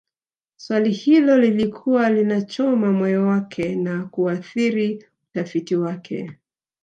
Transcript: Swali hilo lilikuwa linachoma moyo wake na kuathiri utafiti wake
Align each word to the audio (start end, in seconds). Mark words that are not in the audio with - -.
Swali 0.57 0.91
hilo 0.91 1.37
lilikuwa 1.37 2.09
linachoma 2.09 2.91
moyo 2.91 3.27
wake 3.27 3.75
na 3.75 4.05
kuathiri 4.05 5.05
utafiti 5.31 5.75
wake 5.75 6.31